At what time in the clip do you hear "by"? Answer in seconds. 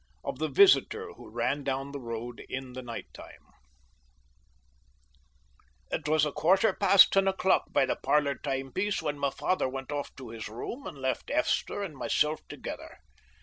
7.71-7.85